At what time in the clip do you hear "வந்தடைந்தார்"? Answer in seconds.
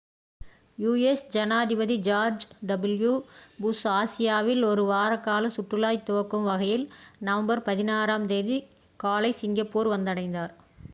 9.95-10.53